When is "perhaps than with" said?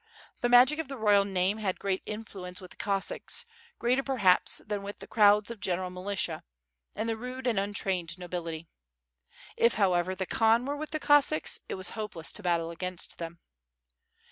4.01-4.97